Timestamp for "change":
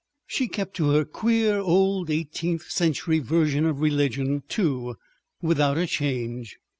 5.85-6.57